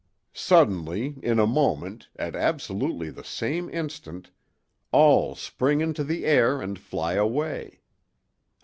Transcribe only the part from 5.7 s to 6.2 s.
into